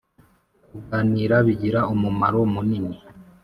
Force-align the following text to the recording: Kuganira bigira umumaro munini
Kuganira 0.67 1.35
bigira 1.47 1.79
umumaro 1.93 2.39
munini 2.53 2.95